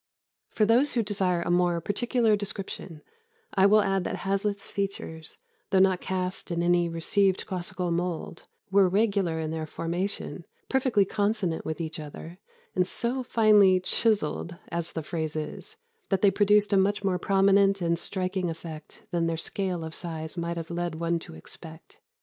[0.49, 3.03] "For those who desire a more particular description,
[3.53, 5.37] I will add that Hazlitt's features,
[5.69, 11.65] though not cast in any received classical mould, were regular in their formation, perfectly consonant
[11.65, 12.39] with each other,
[12.75, 15.77] and so finely 'chiseled' (as the phrase is),
[16.09, 20.35] that they produced a much more prominent and striking effect than their scale of size
[20.35, 21.99] might have led one to expect.